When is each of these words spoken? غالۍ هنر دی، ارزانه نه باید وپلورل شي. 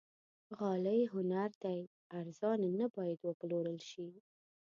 غالۍ 0.57 1.01
هنر 1.13 1.49
دی، 1.63 1.79
ارزانه 2.19 2.67
نه 2.79 2.87
باید 2.95 3.19
وپلورل 3.23 3.79
شي. 3.89 4.07